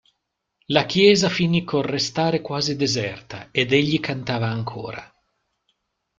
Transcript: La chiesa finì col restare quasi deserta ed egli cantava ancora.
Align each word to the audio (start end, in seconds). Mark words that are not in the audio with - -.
La 0.65 0.87
chiesa 0.87 1.29
finì 1.29 1.63
col 1.63 1.83
restare 1.83 2.41
quasi 2.41 2.75
deserta 2.75 3.49
ed 3.51 3.71
egli 3.71 3.99
cantava 3.99 4.47
ancora. 4.47 5.13